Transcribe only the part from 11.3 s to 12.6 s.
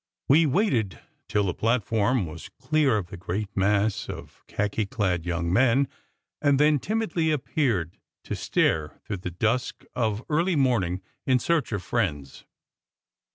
search of friends.